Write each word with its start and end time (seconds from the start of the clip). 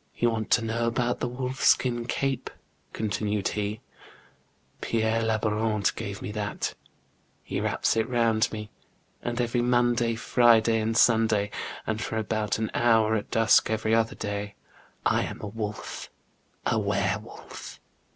"You 0.18 0.30
want 0.30 0.50
to 0.50 0.64
know 0.64 0.88
about 0.88 1.20
the 1.20 1.28
wolf 1.28 1.62
skin 1.62 2.04
cape?" 2.06 2.50
continued 2.92 3.46
he." 3.50 3.80
Pierre 4.80 5.22
Labourant 5.22 5.94
gave 5.94 6.20
me 6.20 6.32
that; 6.32 6.74
he 7.44 7.60
wraps 7.60 7.96
it 7.96 8.08
round 8.08 8.50
me, 8.50 8.72
and 9.22 9.40
every 9.40 9.62
Monday, 9.62 10.16
Friday, 10.16 10.80
and 10.80 10.96
Sunday, 10.96 11.52
and 11.86 12.02
for 12.02 12.16
about 12.16 12.58
an 12.58 12.72
hour 12.74 13.14
at 13.14 13.30
dusk 13.30 13.70
every 13.70 13.94
other 13.94 14.16
day, 14.16 14.56
I 15.06 15.22
am 15.22 15.40
a 15.40 15.46
wolf, 15.46 16.10
a 16.66 16.76
were 16.80 17.16
wolf. 17.22 17.78